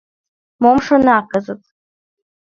Мом 0.61 0.77
шона 0.85 1.17
кызыт? 1.31 1.61